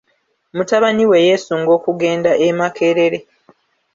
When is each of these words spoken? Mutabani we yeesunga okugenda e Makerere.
Mutabani 0.55 1.03
we 1.09 1.17
yeesunga 1.27 1.71
okugenda 1.77 2.31
e 2.47 2.49
Makerere. 2.57 3.19